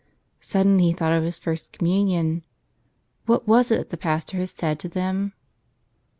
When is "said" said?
4.49-4.79